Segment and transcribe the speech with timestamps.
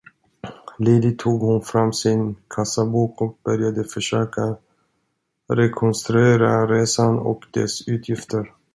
[0.85, 4.55] Lydigt tog hon fram sin kassabok och började försöka
[5.53, 8.49] rekonstruera resan och dess utgifter.